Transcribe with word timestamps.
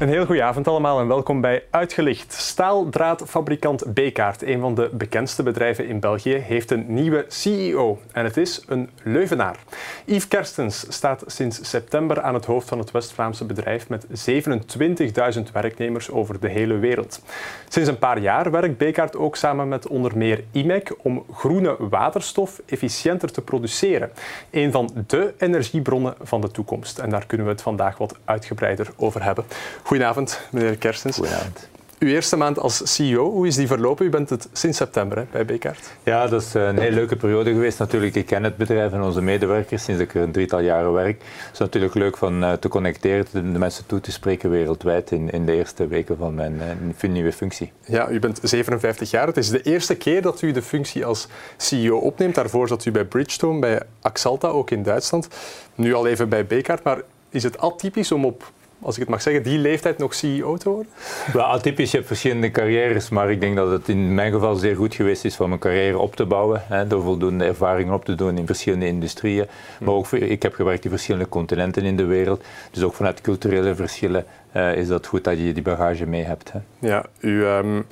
Een 0.00 0.08
heel 0.08 0.26
goede 0.26 0.42
avond 0.42 0.68
allemaal 0.68 1.00
en 1.00 1.08
welkom 1.08 1.40
bij 1.40 1.62
Uitgelicht. 1.70 2.32
Staaldraadfabrikant 2.32 3.94
Bekaert, 3.94 4.42
een 4.42 4.60
van 4.60 4.74
de 4.74 4.90
bekendste 4.92 5.42
bedrijven 5.42 5.86
in 5.86 6.00
België, 6.00 6.34
heeft 6.34 6.70
een 6.70 6.84
nieuwe 6.88 7.24
CEO. 7.28 7.98
En 8.12 8.24
het 8.24 8.36
is 8.36 8.64
een 8.68 8.90
Leuvenaar. 9.02 9.56
Yves 10.04 10.28
Kerstens 10.28 10.84
staat 10.88 11.24
sinds 11.26 11.68
september 11.68 12.20
aan 12.20 12.34
het 12.34 12.44
hoofd 12.44 12.68
van 12.68 12.78
het 12.78 12.90
West-Vlaamse 12.90 13.44
bedrijf 13.44 13.88
met 13.88 14.06
27.000 14.06 15.52
werknemers 15.52 16.10
over 16.10 16.40
de 16.40 16.48
hele 16.48 16.78
wereld. 16.78 17.22
Sinds 17.68 17.88
een 17.88 17.98
paar 17.98 18.18
jaar 18.18 18.50
werkt 18.50 18.78
Bekaert 18.78 19.16
ook 19.16 19.36
samen 19.36 19.68
met 19.68 19.86
onder 19.86 20.16
meer 20.16 20.44
IMEC 20.50 20.94
om 21.02 21.24
groene 21.32 21.76
waterstof 21.78 22.60
efficiënter 22.66 23.32
te 23.32 23.42
produceren. 23.42 24.10
Een 24.50 24.72
van 24.72 24.90
de 25.06 25.34
energiebronnen 25.38 26.14
van 26.20 26.40
de 26.40 26.50
toekomst. 26.50 26.98
En 26.98 27.10
daar 27.10 27.26
kunnen 27.26 27.46
we 27.46 27.52
het 27.52 27.62
vandaag 27.62 27.98
wat 27.98 28.18
uitgebreider 28.24 28.88
over 28.96 29.22
hebben. 29.22 29.44
Goedenavond, 29.90 30.40
meneer 30.50 30.76
Kerstens. 30.76 31.16
Goedenavond. 31.16 31.68
Uw 31.98 32.08
eerste 32.08 32.36
maand 32.36 32.58
als 32.58 32.94
CEO, 32.94 33.30
hoe 33.30 33.46
is 33.46 33.56
die 33.56 33.66
verlopen? 33.66 34.06
U 34.06 34.10
bent 34.10 34.30
het 34.30 34.48
sinds 34.52 34.76
september 34.76 35.18
hè, 35.18 35.24
bij 35.30 35.44
Bekaert. 35.44 35.90
Ja, 36.02 36.26
dat 36.26 36.42
is 36.42 36.54
een 36.54 36.78
hele 36.78 36.94
leuke 36.94 37.16
periode 37.16 37.52
geweest. 37.52 37.78
Natuurlijk, 37.78 38.14
ik 38.14 38.26
ken 38.26 38.44
het 38.44 38.56
bedrijf 38.56 38.92
en 38.92 39.02
onze 39.02 39.22
medewerkers 39.22 39.84
sinds 39.84 40.00
ik 40.00 40.14
er 40.14 40.22
een 40.22 40.32
drietal 40.32 40.60
jaren 40.60 40.92
werk. 40.92 41.22
Het 41.22 41.52
is 41.52 41.58
natuurlijk 41.58 41.94
leuk 41.94 42.16
van 42.16 42.42
uh, 42.42 42.52
te 42.52 42.68
connecteren, 42.68 43.26
de 43.32 43.58
mensen 43.58 43.86
toe 43.86 44.00
te 44.00 44.12
spreken 44.12 44.50
wereldwijd 44.50 45.10
in, 45.10 45.30
in 45.30 45.46
de 45.46 45.52
eerste 45.52 45.86
weken 45.86 46.16
van 46.16 46.34
mijn 46.34 46.60
uh, 47.02 47.10
nieuwe 47.10 47.32
functie. 47.32 47.72
Ja, 47.86 48.08
u 48.08 48.18
bent 48.18 48.40
57 48.42 49.10
jaar. 49.10 49.26
Het 49.26 49.36
is 49.36 49.48
de 49.48 49.62
eerste 49.62 49.94
keer 49.94 50.22
dat 50.22 50.42
u 50.42 50.52
de 50.52 50.62
functie 50.62 51.04
als 51.04 51.28
CEO 51.56 51.96
opneemt. 51.96 52.34
Daarvoor 52.34 52.68
zat 52.68 52.84
u 52.84 52.90
bij 52.90 53.04
Bridgestone, 53.04 53.58
bij 53.58 53.82
Axalta, 54.00 54.48
ook 54.48 54.70
in 54.70 54.82
Duitsland. 54.82 55.28
Nu 55.74 55.94
al 55.94 56.06
even 56.06 56.28
bij 56.28 56.46
Bekaert, 56.46 56.82
maar 56.82 57.00
is 57.30 57.42
het 57.42 57.58
atypisch 57.58 58.12
om 58.12 58.24
op 58.24 58.52
als 58.82 58.94
ik 58.94 59.00
het 59.00 59.10
mag 59.10 59.22
zeggen, 59.22 59.42
die 59.42 59.58
leeftijd 59.58 59.98
nog 59.98 60.14
CEO 60.14 60.56
te 60.56 60.68
worden? 60.68 60.92
Wel, 61.32 61.44
atypisch, 61.44 61.90
je 61.90 61.96
hebt 61.96 62.08
verschillende 62.08 62.50
carrières, 62.50 63.08
maar 63.08 63.30
ik 63.30 63.40
denk 63.40 63.56
dat 63.56 63.70
het 63.70 63.88
in 63.88 64.14
mijn 64.14 64.32
geval 64.32 64.54
zeer 64.54 64.76
goed 64.76 64.94
geweest 64.94 65.24
is 65.24 65.40
om 65.40 65.48
mijn 65.48 65.60
carrière 65.60 65.98
op 65.98 66.16
te 66.16 66.26
bouwen, 66.26 66.62
hè, 66.66 66.86
door 66.86 67.02
voldoende 67.02 67.44
ervaringen 67.44 67.94
op 67.94 68.04
te 68.04 68.14
doen 68.14 68.38
in 68.38 68.46
verschillende 68.46 68.86
industrieën. 68.86 69.46
Maar 69.80 69.94
ook, 69.94 70.12
ik 70.12 70.42
heb 70.42 70.54
gewerkt 70.54 70.84
in 70.84 70.90
verschillende 70.90 71.28
continenten 71.28 71.82
in 71.82 71.96
de 71.96 72.04
wereld, 72.04 72.44
dus 72.70 72.82
ook 72.82 72.94
vanuit 72.94 73.20
culturele 73.20 73.74
verschillen 73.74 74.24
uh, 74.56 74.76
is 74.76 74.88
dat 74.88 75.06
goed 75.06 75.24
dat 75.24 75.38
je 75.38 75.52
die 75.52 75.62
bagage 75.62 76.06
mee 76.06 76.24
hebt. 76.24 76.52
Hè. 76.52 76.58
Ja, 76.78 77.04
u... 77.20 77.44
Um 77.44 77.86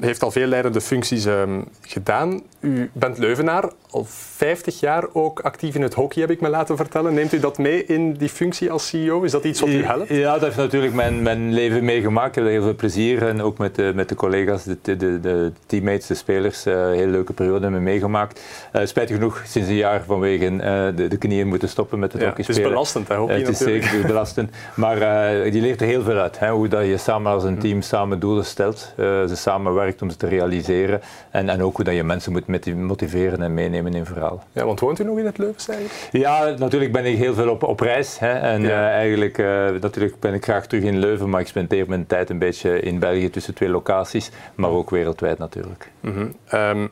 heeft 0.00 0.22
al 0.22 0.30
veel 0.30 0.46
leidende 0.46 0.80
functies 0.80 1.24
um, 1.24 1.64
gedaan. 1.80 2.42
U 2.62 2.90
bent 2.92 3.18
Leuvenaar, 3.18 3.70
al 3.90 4.04
50 4.08 4.80
jaar 4.80 5.04
ook 5.12 5.40
actief 5.40 5.74
in 5.74 5.82
het 5.82 5.94
hockey, 5.94 6.22
heb 6.22 6.30
ik 6.30 6.40
me 6.40 6.48
laten 6.48 6.76
vertellen. 6.76 7.14
Neemt 7.14 7.32
u 7.32 7.40
dat 7.40 7.58
mee 7.58 7.84
in 7.84 8.12
die 8.12 8.28
functie 8.28 8.70
als 8.70 8.88
CEO? 8.88 9.22
Is 9.22 9.30
dat 9.30 9.44
iets 9.44 9.60
wat 9.60 9.68
u 9.68 9.84
helpt? 9.84 10.08
Ja, 10.08 10.32
dat 10.32 10.42
heeft 10.42 10.56
natuurlijk 10.56 10.94
mijn, 10.94 11.22
mijn 11.22 11.52
leven 11.52 11.84
meegemaakt. 11.84 12.28
Ik 12.28 12.34
heb 12.34 12.44
er 12.44 12.50
heel 12.50 12.62
veel 12.62 12.74
plezier 12.74 13.28
en 13.28 13.42
ook 13.42 13.58
met 13.58 13.74
de, 13.74 13.92
met 13.94 14.08
de 14.08 14.14
collega's, 14.14 14.64
de, 14.64 14.76
de, 14.82 15.20
de 15.20 15.52
teammates, 15.66 16.06
de 16.06 16.14
spelers, 16.14 16.66
uh, 16.66 16.72
een 16.74 16.92
hele 16.92 17.10
leuke 17.10 17.32
periode 17.32 17.70
mee 17.70 17.80
meegemaakt. 17.80 18.40
Uh, 18.72 18.84
spijtig 18.84 19.16
genoeg, 19.16 19.42
sinds 19.46 19.68
een 19.68 19.74
jaar 19.74 20.04
vanwege 20.04 20.50
uh, 20.50 20.60
de, 20.96 21.08
de, 21.08 21.16
knieën 21.16 21.46
moeten 21.46 21.68
stoppen 21.68 21.98
met 21.98 22.12
het 22.12 22.20
ja, 22.20 22.28
hockey 22.28 22.44
spelen. 22.44 22.60
Het 22.60 22.70
is 22.70 22.74
belastend, 22.74 23.08
hè, 23.08 23.16
hockey 23.16 23.38
Het 23.38 23.48
is 23.48 23.58
natuurlijk. 23.58 23.84
zeker 23.84 24.06
belastend. 24.06 24.50
Maar 24.74 24.98
je 25.46 25.60
leert 25.60 25.80
er 25.80 25.86
heel 25.86 26.02
veel 26.02 26.18
uit. 26.18 26.38
Hè, 26.38 26.50
hoe 26.50 26.68
dat 26.68 26.86
je 26.86 26.96
samen 26.96 27.32
als 27.32 27.44
een 27.44 27.58
team 27.58 27.82
samen 27.82 28.18
doelen 28.18 28.44
stelt, 28.44 28.92
ze 28.96 29.32
samenwerkt 29.34 30.02
om 30.02 30.10
ze 30.10 30.16
te 30.16 30.26
realiseren. 30.26 31.00
En, 31.30 31.48
en 31.48 31.62
ook 31.62 31.76
hoe 31.76 31.84
dat 31.84 31.94
je 31.94 32.04
mensen 32.04 32.32
moet 32.32 32.46
motiveren 32.76 33.42
en 33.42 33.54
meenemen 33.54 33.94
in 33.94 34.06
verhaal. 34.06 34.44
Ja, 34.52 34.64
want 34.64 34.80
woont 34.80 35.00
u 35.00 35.04
nog 35.04 35.18
in 35.18 35.26
het 35.26 35.38
Leuven 35.38 35.74
eigenlijk? 35.74 36.08
Ja, 36.12 36.54
natuurlijk 36.58 36.92
ben 36.92 37.04
ik 37.04 37.16
heel 37.16 37.34
veel 37.34 37.48
op, 37.48 37.62
op 37.62 37.80
reis. 37.80 38.18
Hè. 38.18 38.32
En 38.32 38.62
ja. 38.62 38.68
uh, 38.68 38.94
eigenlijk 38.94 39.38
uh, 39.38 39.70
natuurlijk 39.80 40.20
ben 40.20 40.34
ik 40.34 40.44
graag 40.44 40.66
terug 40.66 40.84
in 40.84 40.98
Leuven, 40.98 41.30
maar 41.30 41.40
ik 41.40 41.46
spendeer 41.46 41.88
mijn 41.88 42.06
tijd 42.06 42.30
een 42.30 42.38
beetje 42.38 42.80
in 42.80 42.98
België 42.98 43.30
tussen 43.30 43.54
twee 43.54 43.68
locaties, 43.68 44.30
maar 44.54 44.70
ook 44.70 44.90
wereldwijd 44.90 45.38
natuurlijk. 45.38 45.90
Mm 46.00 46.12
-hmm. 46.12 46.58
um, 46.60 46.90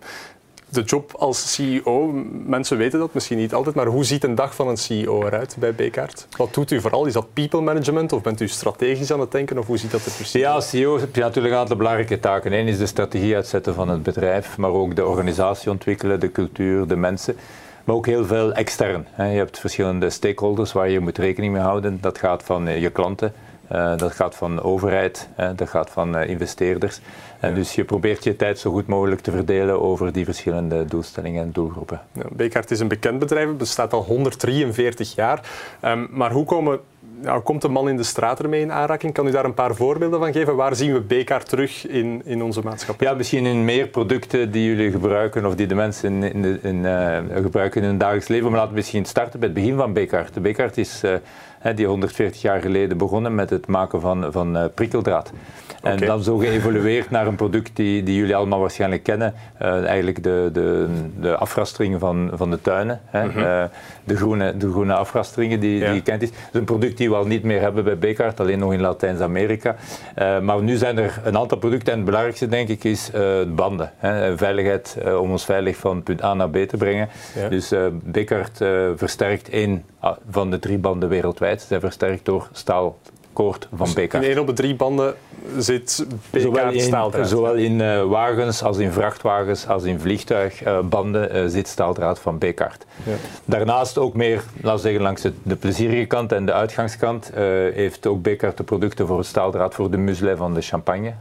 de 0.71 0.83
job 0.83 1.13
als 1.19 1.55
CEO, 1.55 2.25
mensen 2.47 2.77
weten 2.77 2.99
dat 2.99 3.15
misschien 3.15 3.39
niet 3.39 3.55
altijd, 3.55 3.75
maar 3.75 3.87
hoe 3.87 4.05
ziet 4.05 4.25
een 4.25 4.35
dag 4.35 4.55
van 4.55 4.69
een 4.69 4.77
CEO 4.77 5.27
eruit 5.27 5.57
bij 5.59 5.75
Bekaert? 5.75 6.27
Wat 6.37 6.55
doet 6.55 6.71
u 6.71 6.81
vooral? 6.81 7.07
Is 7.07 7.13
dat 7.13 7.33
people 7.33 7.61
management 7.61 8.13
of 8.13 8.23
bent 8.23 8.41
u 8.41 8.49
strategisch 8.49 9.13
aan 9.13 9.21
het 9.21 9.33
denken 9.33 9.59
of 9.59 9.67
hoe 9.67 9.79
ziet 9.79 9.91
dat 9.91 10.05
er 10.05 10.13
precies 10.13 10.41
Ja, 10.41 10.53
als 10.53 10.69
CEO 10.69 10.99
heb 10.99 11.15
je 11.15 11.21
natuurlijk 11.21 11.55
een 11.55 11.61
aantal 11.61 11.77
belangrijke 11.77 12.21
taken. 12.21 12.53
Eén 12.53 12.67
is 12.67 12.79
de 12.79 12.87
strategie 12.87 13.35
uitzetten 13.35 13.75
van 13.75 13.89
het 13.89 14.03
bedrijf, 14.03 14.59
maar 14.59 14.71
ook 14.71 14.97
de 14.97 15.07
organisatie 15.07 15.71
ontwikkelen, 15.71 16.21
de 16.21 16.33
cultuur, 16.33 16.87
de 16.87 16.97
mensen. 16.97 17.37
Maar 17.85 17.97
ook 17.97 18.07
heel 18.07 18.25
veel 18.25 18.53
extern. 18.53 19.07
Je 19.17 19.23
hebt 19.23 19.59
verschillende 19.59 20.11
stakeholders 20.11 20.73
waar 20.73 20.91
je 20.91 21.01
moet 21.01 21.19
rekening 21.19 21.53
mee 21.53 21.63
houden. 21.63 21.99
Dat 22.01 22.19
gaat 22.19 22.43
van 22.43 22.81
je 22.81 22.91
klanten, 22.91 23.33
uh, 23.73 23.97
dat 23.97 24.13
gaat 24.13 24.35
van 24.35 24.63
overheid, 24.63 25.29
hè, 25.35 25.55
dat 25.55 25.69
gaat 25.69 25.91
van 25.91 26.17
uh, 26.17 26.29
investeerders. 26.29 27.01
En 27.41 27.55
dus 27.55 27.75
je 27.75 27.85
probeert 27.85 28.25
je 28.25 28.37
tijd 28.37 28.59
zo 28.59 28.71
goed 28.71 28.87
mogelijk 28.87 29.21
te 29.21 29.31
verdelen 29.31 29.83
over 29.83 30.13
die 30.13 30.25
verschillende 30.25 30.85
doelstellingen 30.85 31.43
en 31.43 31.53
doelgroepen. 31.53 32.01
Ja, 32.13 32.63
is 32.69 32.81
een 32.81 32.89
bekend 32.89 33.19
bedrijf, 33.19 33.49
het 33.49 33.59
bestaat 33.59 33.93
al 33.93 34.03
143 34.03 35.15
jaar. 35.15 35.41
Um, 35.85 36.09
maar 36.11 36.33
hoe 36.33 36.45
komen 36.45 36.81
nou, 37.21 37.41
komt 37.41 37.63
de 37.63 37.69
man 37.69 37.89
in 37.89 37.97
de 37.97 38.03
straat 38.03 38.41
ermee 38.41 38.61
in 38.61 38.73
aanraking? 38.73 39.13
Kan 39.13 39.27
u 39.27 39.31
daar 39.31 39.45
een 39.45 39.55
paar 39.55 39.75
voorbeelden 39.75 40.19
van 40.19 40.33
geven? 40.33 40.57
Waar 40.57 40.77
zien 40.77 40.93
we 40.93 41.01
Bekaert 41.01 41.49
terug 41.49 41.87
in, 41.87 42.23
in 42.25 42.43
onze 42.43 42.61
maatschappij? 42.65 43.07
Ja, 43.07 43.15
misschien 43.15 43.47
in 43.47 43.65
meer 43.65 43.89
producten 43.89 44.51
die 44.51 44.65
jullie 44.65 44.91
gebruiken 44.91 45.47
of 45.47 45.55
die 45.55 45.67
de 45.67 45.75
mensen 45.75 46.23
in, 46.23 46.45
in, 46.45 46.63
in 46.63 46.77
uh, 46.77 47.19
gebruiken 47.43 47.83
in 47.83 47.89
hun 47.89 47.99
dagelijks 47.99 48.29
leven. 48.29 48.47
Maar 48.47 48.57
laten 48.57 48.71
we 48.71 48.77
misschien 48.77 49.05
starten 49.05 49.41
bij 49.41 49.49
het 49.49 49.59
begin 49.59 49.77
van 49.77 49.93
Bekaert. 49.93 50.35
De 50.35 50.41
Bekaert 50.41 50.79
is 50.79 51.03
uh, 51.05 51.75
die 51.75 51.87
140 51.87 52.43
jaar 52.43 52.61
geleden 52.61 52.99
begonnen 52.99 53.35
met 53.35 53.51
het 53.51 53.67
maken 53.67 54.01
van, 54.01 54.33
van 54.33 54.57
uh, 54.57 54.65
prikkeldraad. 54.75 55.33
En 55.81 55.95
okay. 55.95 56.07
dan 56.07 56.23
zo 56.23 56.37
geëvolueerd 56.37 57.11
naar 57.11 57.27
een 57.27 57.35
product 57.35 57.77
die, 57.77 58.03
die 58.03 58.17
jullie 58.17 58.37
allemaal 58.37 58.61
waarschijnlijk 58.61 59.03
kennen. 59.03 59.35
Uh, 59.63 59.85
eigenlijk 59.85 60.23
de, 60.23 60.51
de, 60.53 60.87
de 61.21 61.99
van, 61.99 62.31
van 62.35 62.51
de 62.51 62.61
tuinen. 62.61 63.01
Hè. 63.05 63.25
Mm 63.25 63.31
-hmm. 63.31 63.43
uh, 63.43 63.65
de, 64.05 64.17
groene, 64.17 64.57
de 64.57 64.71
groene 64.71 64.95
afrasteringen 64.95 65.61
die, 65.61 65.79
ja. 65.79 65.87
die 65.87 65.95
je 65.95 66.03
kent. 66.03 66.23
is. 66.23 66.31
Dat 66.31 66.39
is 66.53 66.59
een 66.59 66.65
product 66.65 66.97
die 66.97 67.09
we 67.11 67.17
al 67.17 67.27
niet 67.27 67.43
meer 67.43 67.61
hebben 67.61 67.85
bij 67.85 67.99
Bekaert, 67.99 68.41
alleen 68.41 68.59
nog 68.59 68.73
in 68.73 68.81
Latijns-Amerika. 68.81 69.77
Uh, 70.19 70.41
maar 70.41 70.63
nu 70.63 70.77
zijn 70.77 70.99
er 70.99 71.21
een 71.25 71.39
aantal 71.39 71.59
producten 71.59 71.89
en 71.93 71.97
het 71.97 72.07
belangrijkste 72.07 72.49
denk 72.49 72.69
ik 72.69 72.85
is 72.85 73.11
banden. 73.55 73.93
Hè. 73.97 74.39
Veiligheid 74.39 74.97
om 75.21 75.31
ons 75.31 75.45
veilig 75.45 75.77
van 75.77 76.03
punt 76.03 76.23
A 76.23 76.35
naar 76.35 76.51
B 76.51 76.57
te 76.57 76.77
brengen. 76.77 77.09
Ja. 77.35 77.49
Dus 77.49 77.73
Bekaert 77.93 78.57
versterkt 78.97 79.49
één 79.49 79.85
van 80.31 80.51
de 80.51 80.59
drie 80.59 80.79
banden 80.79 81.09
wereldwijd. 81.09 81.61
Zij 81.61 81.81
versterkt 81.81 82.25
door 82.25 82.49
staal 82.53 82.99
koord 83.33 83.69
van 83.75 83.87
dus 83.87 83.95
Bekaert. 83.95 84.25
In 84.25 84.31
één 84.31 84.39
op 84.39 84.47
de 84.47 84.53
drie 84.53 84.75
banden 84.75 85.15
zit 85.59 86.07
Bekaert 86.31 86.81
staaldraad. 86.81 87.29
Zowel 87.29 87.55
in 87.55 87.81
uh, 87.81 88.03
wagens 88.03 88.63
als 88.63 88.79
in 88.79 88.93
vrachtwagens 88.93 89.67
als 89.67 89.85
in 89.85 90.01
vliegtuigbanden 90.01 91.37
uh, 91.37 91.43
uh, 91.43 91.49
zit 91.51 91.69
staaldraad 91.69 92.19
van 92.19 92.39
Bekaert. 92.39 92.85
Ja. 93.05 93.13
Daarnaast 93.45 93.99
ook 93.99 94.15
meer, 94.15 94.43
laten 94.55 94.75
we 94.75 94.79
zeggen, 94.79 95.03
langs 95.03 95.23
de 95.43 95.57
plezierige 95.57 96.05
kant 96.05 96.33
en 96.33 96.47
de 96.47 96.53
uitgangskant 96.53 97.31
heeft 97.75 98.07
ook 98.07 98.23
Bekaert 98.23 98.57
de 98.57 98.63
producten 98.63 99.07
voor 99.07 99.19
het 99.19 99.27
staaldraad 99.27 99.75
voor 99.75 99.91
de 99.91 99.97
muselet 99.97 100.39
van 100.39 100.55
de 100.55 100.61
champagne, 100.61 101.13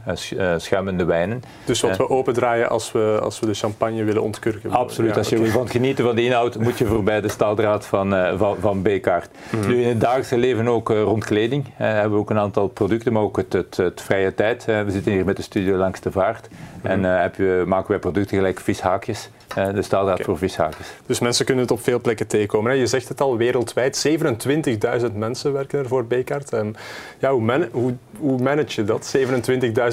schuimende 0.56 1.04
wijnen. 1.04 1.42
Dus 1.64 1.80
wat 1.80 1.96
we 1.96 2.08
opendraaien 2.08 2.68
als 2.68 2.92
we, 2.92 3.18
als 3.22 3.40
we 3.40 3.46
de 3.46 3.54
champagne 3.54 4.04
willen 4.04 4.22
ontkurken. 4.22 4.70
Absoluut, 4.70 5.10
ja, 5.10 5.16
als 5.16 5.28
je 5.28 5.38
okay. 5.38 5.52
wil 5.52 5.66
genieten 5.66 6.04
van 6.04 6.14
de 6.14 6.24
inhoud 6.24 6.58
moet 6.58 6.78
je 6.78 6.86
voorbij 6.86 7.20
de 7.20 7.28
staaldraad 7.28 7.86
van, 7.86 8.36
van, 8.36 8.56
van 8.60 8.82
Bekaert. 8.82 9.30
Mm 9.50 9.60
-hmm. 9.60 9.68
Nu 9.68 9.82
in 9.82 9.88
het 9.88 10.00
dagelijkse 10.00 10.38
leven 10.38 10.68
ook 10.68 10.88
rond 10.88 11.24
kleding 11.24 11.66
hebben 11.76 12.12
we 12.12 12.18
ook 12.18 12.30
een 12.30 12.38
aantal 12.38 12.68
producten, 12.68 13.12
maar 13.12 13.22
ook 13.22 13.36
het, 13.36 13.52
het, 13.52 13.76
het 13.76 14.00
vrije 14.10 14.34
tijd. 14.34 14.64
We 14.64 14.84
zitten 14.88 15.12
hier 15.12 15.24
met 15.24 15.36
de 15.36 15.42
studio 15.42 15.76
langs 15.76 16.00
de 16.00 16.10
vaart. 16.10 16.48
En 16.82 17.00
je, 17.00 17.64
maken 17.66 17.90
wij 17.90 17.98
producten 17.98 18.36
gelijk 18.36 18.60
vishaakjes. 18.60 19.30
Uh, 19.58 19.74
de 19.74 19.82
staaldraad 19.82 20.14
okay. 20.14 20.26
voor 20.26 20.38
vishaakjes. 20.38 20.86
Dus 21.06 21.18
mensen 21.18 21.44
kunnen 21.44 21.62
het 21.64 21.72
op 21.72 21.82
veel 21.82 22.00
plekken 22.00 22.26
tegenkomen. 22.26 22.70
Hè? 22.70 22.76
Je 22.76 22.86
zegt 22.86 23.08
het 23.08 23.20
al, 23.20 23.36
wereldwijd 23.36 24.08
27.000 25.02 25.12
mensen 25.14 25.52
werken 25.52 25.78
er 25.78 25.88
voor 25.88 26.06
Bekaert. 26.06 26.52
Um, 26.52 26.74
ja, 27.18 27.32
hoe, 27.32 27.40
man 27.40 27.66
hoe, 27.72 27.94
hoe 28.18 28.42
manage 28.42 28.80
je 28.80 28.84
dat? 28.84 29.16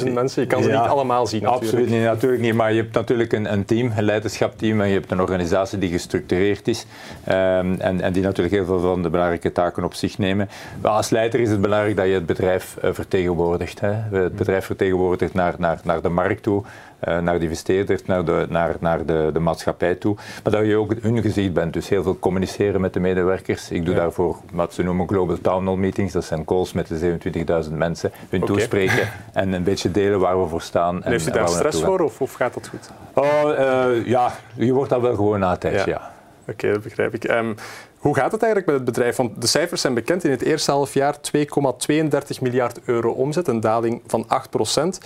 27.000 0.06 0.14
mensen? 0.14 0.42
Je 0.42 0.48
kan 0.48 0.64
ze 0.64 0.70
ja, 0.70 0.82
niet 0.82 0.90
allemaal 0.90 1.28
zien 1.28 1.42
natuurlijk. 1.42 1.72
Absoluut 1.72 1.90
niet, 1.90 2.04
natuurlijk 2.04 2.42
niet. 2.42 2.54
Maar 2.54 2.74
je 2.74 2.82
hebt 2.82 2.94
natuurlijk 2.94 3.34
een, 3.34 3.54
een 3.54 3.66
team, 3.66 3.92
een 3.96 4.04
leiderschapteam. 4.04 4.82
En 4.82 4.88
je 4.88 4.94
hebt 4.94 5.12
een 5.12 5.22
organisatie 5.22 5.78
die 5.78 5.90
gestructureerd 5.90 6.68
is. 6.68 6.86
Um, 7.28 7.36
en, 7.80 8.02
en 8.02 8.14
die 8.14 8.24
natuurlijk 8.24 8.56
heel 8.56 8.66
veel 8.66 8.80
van 8.80 9.02
de 9.02 9.10
belangrijke 9.10 9.52
taken 9.52 9.84
op 9.84 9.94
zich 9.94 10.18
nemen. 10.18 10.50
Maar 10.82 10.92
als 10.92 11.10
leider 11.10 11.40
is 11.40 11.50
het 11.50 11.62
belangrijk 11.62 11.96
dat 11.96 12.06
je 12.06 12.14
het 12.14 12.26
bedrijf 12.26 12.78
uh, 12.84 12.90
vertegenwoordigt. 12.94 13.80
Hè? 13.80 13.92
Het 13.92 14.36
bedrijf 14.36 14.66
vertegenwoordigt 14.66 15.34
naar, 15.34 15.56
naar, 15.58 15.80
naar 15.84 16.02
de 16.02 16.10
markt 16.10 16.44
toe. 16.44 16.64
Uh, 17.08 17.20
naar 17.20 17.40
de 17.40 17.44
investeerders, 17.44 18.06
naar, 18.06 18.26
de, 18.26 18.46
naar, 18.50 18.76
naar 18.80 19.06
de, 19.06 19.30
de 19.34 19.40
maatschappij 19.40 19.96
toe. 19.96 20.16
Maar 20.44 20.54
dat 20.54 20.66
je 20.66 20.76
ook 20.76 20.94
hun 21.02 21.22
gezicht 21.22 21.54
bent. 21.54 21.74
Dus 21.74 21.90
heel 21.90 22.04
veel 22.04 22.20
communiceren 22.20 22.82
met 22.82 22.94
de 22.94 23.00
medewerkers. 23.00 23.72
Ik 23.72 23.86
doe 23.86 23.96
ja. 23.96 24.00
daarvoor 24.00 24.38
wat 24.52 24.74
ze 24.74 24.84
noemen 24.84 25.08
global 25.08 25.38
town 25.42 25.66
hall 25.66 25.76
meetings. 25.76 26.14
Dat 26.14 26.24
zijn 26.24 26.46
calls 26.46 26.74
met 26.74 26.88
de 26.88 27.18
27.000 27.66 27.74
mensen. 27.74 28.12
Hun 28.30 28.44
okay. 28.44 28.56
toespreken 28.56 29.10
en 29.34 29.54
een 29.54 29.64
beetje 29.64 29.92
delen 29.92 30.20
waar 30.20 30.42
we 30.42 30.48
voor 30.48 30.62
staan. 30.62 31.04
En 31.04 31.12
heeft 31.12 31.28
u 31.28 31.32
daar 31.32 31.48
stress 31.48 31.82
voor 31.82 32.00
of, 32.00 32.22
of, 32.22 32.34
gaat 32.34 32.54
dat 32.54 32.68
goed? 32.68 32.90
Oh, 33.14 33.26
uh, 33.60 34.06
ja, 34.06 34.32
je 34.54 34.74
wordt 34.74 34.90
dat 34.90 35.02
wel 35.02 35.16
gewoon 35.16 35.40
na 35.40 35.58
ja. 35.60 35.84
ja. 35.86 36.16
Oké, 36.48 36.52
okay, 36.52 36.72
dat 36.72 36.84
begrijp 36.84 37.14
ik. 37.14 37.30
Um, 37.30 37.56
Hoe 37.98 38.16
gaat 38.16 38.32
het 38.32 38.44
eigenlijk 38.44 38.72
met 38.72 38.76
het 38.76 38.96
bedrijf? 38.96 39.16
Want 39.16 39.42
de 39.42 39.48
cijfers 39.48 39.82
zijn 39.82 39.94
bekend. 39.94 40.24
In 40.24 40.32
het 40.32 40.42
eerste 40.42 40.72
halfjaar 40.72 41.16
2,32 41.16 42.42
miljard 42.42 42.80
euro 42.86 43.12
omzet, 43.12 43.48
een 43.48 43.60
daling 43.60 44.02
van 44.08 44.26
8 44.28 44.50
procent. 44.50 45.00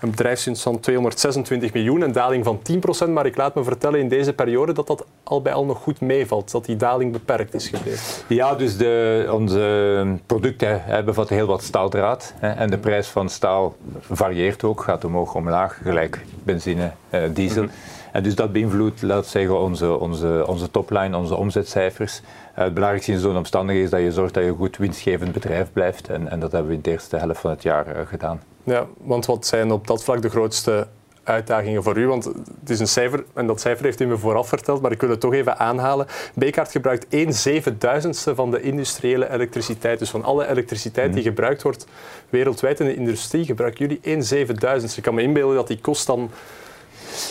Een 0.00 0.10
bedrijfswinst 0.10 0.62
van 0.62 0.80
226 0.80 1.72
miljoen, 1.72 2.00
een 2.00 2.12
daling 2.12 2.44
van 2.44 2.62
10 2.62 2.78
procent. 2.78 3.12
Maar 3.12 3.26
ik 3.26 3.36
laat 3.36 3.54
me 3.54 3.64
vertellen 3.64 4.00
in 4.00 4.08
deze 4.08 4.32
periode 4.32 4.72
dat 4.72 4.86
dat 4.86 5.06
al 5.22 5.42
bij 5.42 5.52
al 5.52 5.64
nog 5.64 5.78
goed 5.78 6.00
meevalt, 6.00 6.50
dat 6.50 6.64
die 6.64 6.76
daling 6.76 7.12
beperkt 7.12 7.54
is 7.54 7.68
gebleven. 7.68 8.24
Ja, 8.26 8.54
dus 8.54 8.76
de, 8.76 9.28
onze 9.30 10.18
producten 10.26 10.84
hè, 10.84 11.02
bevatten 11.02 11.36
heel 11.36 11.46
wat 11.46 11.62
staaldraad. 11.62 12.34
Hè, 12.36 12.50
en 12.50 12.70
de 12.70 12.78
prijs 12.78 13.06
van 13.06 13.28
staal 13.28 13.76
varieert 14.00 14.64
ook, 14.64 14.80
gaat 14.80 15.04
omhoog, 15.04 15.34
omlaag, 15.34 15.78
gelijk 15.82 16.24
benzine, 16.44 16.92
eh, 17.10 17.22
diesel. 17.32 17.62
Mhm. 17.62 17.72
En 18.12 18.22
dus 18.22 18.34
dat 18.34 18.52
beïnvloedt, 18.52 19.02
laat 19.02 19.26
zeggen, 19.26 19.60
onze, 19.60 19.98
onze, 19.98 20.44
onze 20.46 20.70
topline, 20.70 21.16
onze 21.16 21.34
omzetcijfers. 21.34 22.20
Uh, 22.20 22.64
het 22.64 22.74
belangrijkste 22.74 23.12
in 23.12 23.18
zo'n 23.18 23.36
omstandigheid 23.36 23.84
is 23.84 23.90
dat 23.90 24.00
je 24.00 24.12
zorgt 24.12 24.34
dat 24.34 24.42
je 24.42 24.48
een 24.48 24.56
goed 24.56 24.76
winstgevend 24.76 25.32
bedrijf 25.32 25.72
blijft. 25.72 26.08
En, 26.08 26.28
en 26.30 26.40
dat 26.40 26.52
hebben 26.52 26.70
we 26.70 26.76
in 26.76 26.82
de 26.82 26.90
eerste 26.90 27.16
helft 27.16 27.40
van 27.40 27.50
het 27.50 27.62
jaar 27.62 27.86
uh, 27.96 28.06
gedaan. 28.06 28.42
Ja, 28.64 28.86
want 28.96 29.26
wat 29.26 29.46
zijn 29.46 29.70
op 29.70 29.86
dat 29.86 30.04
vlak 30.04 30.22
de 30.22 30.28
grootste 30.28 30.86
uitdagingen 31.24 31.82
voor 31.82 31.96
u? 31.96 32.06
Want 32.06 32.24
het 32.60 32.70
is 32.70 32.80
een 32.80 32.88
cijfer, 32.88 33.24
en 33.34 33.46
dat 33.46 33.60
cijfer 33.60 33.84
heeft 33.84 34.00
u 34.00 34.06
me 34.06 34.18
vooraf 34.18 34.48
verteld, 34.48 34.82
maar 34.82 34.92
ik 34.92 35.00
wil 35.00 35.10
het 35.10 35.20
toch 35.20 35.34
even 35.34 35.58
aanhalen. 35.58 36.06
Bekaart 36.34 36.70
gebruikt 36.70 37.06
1 37.08 37.32
zevenduizendste 37.32 38.34
van 38.34 38.50
de 38.50 38.60
industriële 38.60 39.32
elektriciteit. 39.32 39.98
Dus 39.98 40.10
van 40.10 40.24
alle 40.24 40.48
elektriciteit 40.48 41.12
die 41.12 41.22
mhm. 41.22 41.28
gebruikt 41.28 41.62
wordt 41.62 41.86
wereldwijd 42.28 42.80
in 42.80 42.86
de 42.86 42.94
industrie, 42.94 43.44
gebruiken 43.44 43.86
jullie 43.86 44.00
1 44.02 44.22
zevenduizendste. 44.22 44.98
Ik 44.98 45.04
kan 45.04 45.14
me 45.14 45.22
inbeelden 45.22 45.56
dat 45.56 45.68
die 45.68 45.80
kost 45.80 46.06
dan 46.06 46.30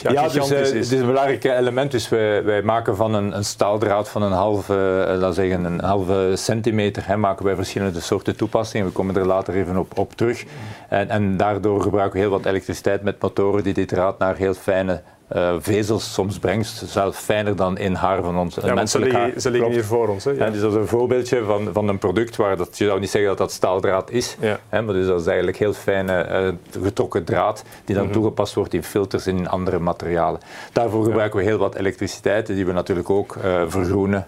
ja, 0.02 0.28
dus, 0.28 0.52
uh, 0.52 0.58
het 0.58 0.74
is 0.74 0.92
een 0.92 1.06
belangrijk 1.06 1.44
element. 1.44 1.92
Dus 1.92 2.10
wij, 2.10 2.44
wij 2.44 2.62
maken 2.62 2.96
van 2.96 3.14
een, 3.14 3.36
een, 3.36 3.46
staaldraad 3.46 4.10
van 4.10 4.22
een 4.22 4.32
halve, 4.32 5.06
uh, 5.10 5.18
laat 5.18 5.36
zeggen, 5.36 5.64
een 5.64 5.80
halve 5.80 6.32
centimeter, 6.36 7.08
hè, 7.08 7.18
maken 7.18 7.46
wij 7.46 7.56
verschillende 7.56 8.00
soorten 8.00 8.36
toepassingen. 8.36 8.88
We 8.88 8.92
komen 8.92 9.16
er 9.16 9.26
later 9.26 9.54
even 9.54 9.78
op, 9.78 9.98
op 9.98 10.14
terug. 10.14 10.44
En, 10.90 11.10
en 11.10 11.38
daardoor 11.38 11.82
gebruiken 11.82 12.14
we 12.14 12.26
heel 12.26 12.38
wat 12.38 12.46
elektriciteit 12.46 13.04
met 13.04 13.22
motoren 13.22 13.64
die 13.64 13.74
dit 13.74 13.88
draad 13.88 14.20
naar 14.20 14.36
heel 14.36 14.54
fijne 14.54 15.02
uh, 15.36 15.56
vezels 15.60 16.14
soms 16.14 16.40
brengt, 16.40 16.84
zelfs 16.86 17.18
fijner 17.18 17.56
dan 17.56 17.78
in 17.78 17.94
haar 17.94 18.24
van 18.24 18.38
ons 18.38 18.56
ja, 18.56 18.86
ze 18.86 19.00
liggen, 19.00 19.42
Ze 19.42 19.52
liggen 19.52 19.72
hier 19.72 19.86
voor 19.86 20.08
ons. 20.08 20.24
Hè? 20.24 20.32
Ja. 20.32 20.50
dus 20.50 20.62
dat 20.62 20.72
is 20.72 20.78
een 20.78 20.88
voorbeeldje 20.88 21.44
van, 21.44 21.70
van 21.74 21.88
een 21.88 21.98
product 21.98 22.36
waar 22.36 22.58
dat, 22.58 22.78
je 22.78 22.86
zou 22.86 23.00
niet 23.00 23.10
zeggen 23.10 23.30
dat 23.30 23.38
dat 23.38 23.52
staaldraad 23.52 24.12
is, 24.12 24.38
ja. 24.40 24.60
hè, 24.70 24.82
maar 24.82 24.94
dus 24.94 25.08
dat 25.08 25.20
is 25.20 25.26
eigenlijk 25.26 25.58
heel 25.58 25.74
fijne 25.74 26.28
uh, 26.76 26.84
getrokken 26.84 27.24
draad 27.24 27.64
die 27.86 27.96
dan 27.96 27.96
mm 27.96 28.12
-hmm. 28.12 28.22
toegepast 28.22 28.54
wordt 28.54 28.74
in 28.74 28.84
filters 28.84 29.26
en 29.26 29.38
in 29.38 29.50
andere 29.50 29.80
materialen. 29.80 30.40
Daarvoor 30.74 31.04
gebruiken 31.04 31.40
we 31.40 31.46
heel 31.46 31.58
wat 31.58 31.76
elektriciteit 31.76 32.48
die 32.48 32.66
we 32.66 32.72
natuurlijk 32.72 33.10
ook 33.10 33.36
uh, 33.36 33.62
vergroenen 33.68 34.28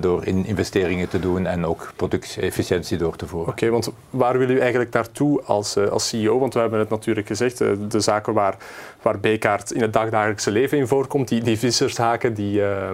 door 0.00 0.26
in 0.26 0.46
investeringen 0.46 1.08
te 1.08 1.20
doen 1.20 1.46
en 1.46 1.66
ook 1.66 1.92
productieefficiëntie 1.96 2.98
door 2.98 3.16
te 3.16 3.26
voeren. 3.26 3.48
Oké, 3.48 3.58
okay, 3.58 3.70
want 3.70 3.90
waar 4.10 4.38
wil 4.38 4.50
u 4.50 4.58
eigenlijk 4.58 4.92
naartoe 4.92 5.42
als, 5.42 5.78
als 5.78 6.08
CEO? 6.08 6.38
Want 6.38 6.54
we 6.54 6.60
hebben 6.60 6.78
het 6.78 6.90
natuurlijk 6.90 7.26
gezegd, 7.26 7.58
de 7.58 8.00
zaken 8.00 8.32
waar, 8.32 8.56
waar 9.02 9.20
Bekaart 9.20 9.72
in 9.72 9.80
het 9.80 9.92
dagdagelijks 9.92 10.35
leven 10.44 10.78
in 10.78 10.86
voorkomt. 10.86 11.28
Die, 11.28 11.42
die 11.42 11.58
vissershaken, 11.58 12.34
die, 12.34 12.60
uh, 12.60 12.90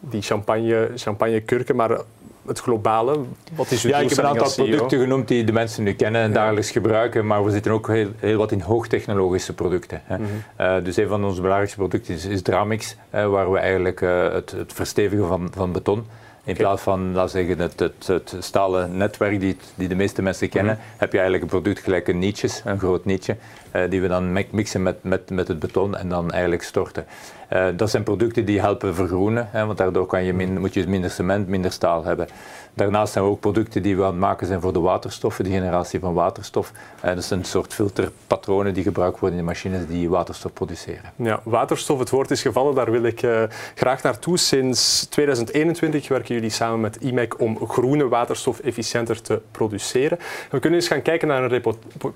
die 0.00 0.22
champagne, 0.22 0.90
champagnekurken. 0.94 1.76
Maar 1.76 1.98
het 2.46 2.60
globale, 2.60 3.18
wat 3.54 3.70
is 3.70 3.84
uw 3.84 3.90
Ja, 3.90 3.98
ik 3.98 4.08
heb 4.08 4.18
een 4.18 4.26
aantal 4.26 4.52
producten 4.54 5.00
genoemd 5.00 5.28
die 5.28 5.44
de 5.44 5.52
mensen 5.52 5.82
nu 5.82 5.92
kennen 5.92 6.20
en 6.20 6.28
ja. 6.28 6.34
dagelijks 6.34 6.70
gebruiken. 6.70 7.26
Maar 7.26 7.44
we 7.44 7.50
zitten 7.50 7.72
ook 7.72 7.88
heel, 7.88 8.08
heel 8.16 8.38
wat 8.38 8.52
in 8.52 8.60
hoogtechnologische 8.60 9.54
producten. 9.54 10.02
Hè. 10.04 10.18
Mm 10.18 10.24
-hmm. 10.24 10.66
uh, 10.66 10.84
dus 10.84 10.96
een 10.96 11.08
van 11.08 11.24
onze 11.24 11.40
belangrijkste 11.40 11.78
producten 11.78 12.14
is, 12.14 12.24
is 12.24 12.42
Dramix, 12.42 12.96
uh, 13.14 13.26
waar 13.26 13.52
we 13.52 13.58
eigenlijk 13.58 14.00
uh, 14.00 14.32
het, 14.32 14.50
het 14.50 14.72
verstevigen 14.72 15.26
van, 15.26 15.48
van 15.54 15.72
beton 15.72 16.06
in 16.50 16.56
plaats 16.56 16.82
van 16.82 17.12
laat 17.12 17.30
zeggen, 17.30 17.58
het, 17.58 17.80
het, 17.80 18.06
het 18.06 18.36
stalen 18.38 18.96
netwerk 18.96 19.40
die, 19.40 19.56
die 19.74 19.88
de 19.88 19.94
meeste 19.94 20.22
mensen 20.22 20.48
kennen, 20.48 20.74
mhm. 20.74 20.82
heb 20.96 21.12
je 21.12 21.18
eigenlijk 21.18 21.42
een 21.42 21.60
product 21.60 21.82
gelijk 21.82 22.08
een 22.08 22.18
nietjes, 22.18 22.62
een 22.64 22.78
groot 22.78 23.04
nietje, 23.04 23.36
uh, 23.76 23.82
die 23.90 24.00
we 24.00 24.08
dan 24.08 24.32
mixen 24.50 24.82
met, 24.82 25.02
met, 25.02 25.30
met 25.30 25.48
het 25.48 25.58
beton 25.58 25.96
en 25.96 26.08
dan 26.08 26.30
eigenlijk 26.30 26.62
storten. 26.62 27.06
Uh, 27.52 27.66
dat 27.76 27.90
zijn 27.90 28.02
producten 28.02 28.44
die 28.44 28.60
helpen 28.60 28.94
vergroenen, 28.94 29.48
hè, 29.50 29.66
want 29.66 29.78
daardoor 29.78 30.06
kan 30.06 30.24
je 30.24 30.32
min, 30.32 30.60
moet 30.60 30.74
je 30.74 30.88
minder 30.88 31.10
cement, 31.10 31.48
minder 31.48 31.72
staal 31.72 32.04
hebben. 32.04 32.28
Daarnaast 32.74 33.12
zijn 33.12 33.24
we 33.24 33.30
ook 33.30 33.40
producten 33.40 33.82
die 33.82 33.96
we 33.96 34.02
aan 34.02 34.08
het 34.08 34.18
maken 34.18 34.46
zijn 34.46 34.60
voor 34.60 34.72
de 34.72 34.80
waterstoffen, 34.80 35.44
de 35.44 35.50
generatie 35.50 36.00
van 36.00 36.14
waterstof. 36.14 36.72
Uh, 37.04 37.14
dat 37.14 37.24
zijn 37.24 37.40
een 37.40 37.46
soort 37.46 37.74
filterpatronen 37.74 38.74
die 38.74 38.82
gebruikt 38.82 39.18
worden 39.18 39.38
in 39.38 39.44
de 39.44 39.50
machines 39.50 39.86
die 39.86 40.10
waterstof 40.10 40.52
produceren. 40.52 41.12
Ja, 41.16 41.40
waterstof, 41.44 41.98
het 41.98 42.10
woord 42.10 42.30
is 42.30 42.42
gevallen, 42.42 42.74
daar 42.74 42.90
wil 42.90 43.02
ik 43.02 43.22
uh, 43.22 43.42
graag 43.74 44.02
naartoe. 44.02 44.38
Sinds 44.38 45.06
2021 45.06 46.08
werken 46.08 46.34
jullie 46.34 46.50
samen 46.50 46.80
met 46.80 46.96
IMEC 46.96 47.40
om 47.40 47.68
groene 47.68 48.08
waterstof 48.08 48.58
efficiënter 48.58 49.22
te 49.22 49.40
produceren. 49.50 50.18
We 50.50 50.58
kunnen 50.58 50.78
eens 50.78 50.88
gaan 50.88 51.02
kijken 51.02 51.28
naar 51.28 51.52
een 51.52 51.62